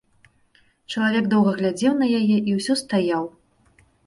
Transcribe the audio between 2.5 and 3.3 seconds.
ўсё стаяў.